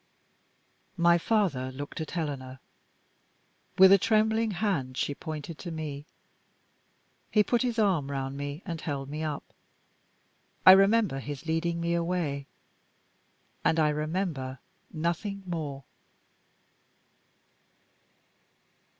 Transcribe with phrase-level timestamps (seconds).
[0.97, 2.59] My father looked at Helena.
[3.77, 6.07] With a trembling hand she pointed to me.
[7.29, 9.53] He put his arm round me and held me up.
[10.65, 12.47] I remember his leading me away
[13.63, 14.57] and I remember
[14.91, 15.83] nothing more.